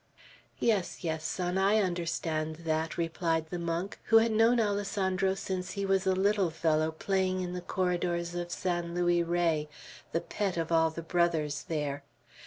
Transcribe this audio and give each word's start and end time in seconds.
"Yes, 0.57 1.03
yes, 1.03 1.23
son. 1.23 1.59
I 1.59 1.77
understand 1.77 2.55
that," 2.65 2.97
replied 2.97 3.51
the 3.51 3.59
monk, 3.59 3.99
who 4.05 4.17
had 4.17 4.31
known 4.31 4.59
Alessandro 4.59 5.35
since 5.35 5.73
he 5.73 5.85
was 5.85 6.07
a 6.07 6.15
little 6.15 6.49
fellow 6.49 6.91
playing 6.91 7.41
in 7.41 7.53
the 7.53 7.61
corridors 7.61 8.33
of 8.33 8.51
San 8.51 8.95
Luis 8.95 9.23
Rey, 9.23 9.69
the 10.11 10.21
pet 10.21 10.57
of 10.57 10.71
all 10.71 10.89
the 10.89 11.03
Brothers 11.03 11.65
there. 11.67 12.03